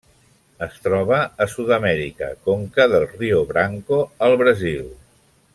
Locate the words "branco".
3.55-4.03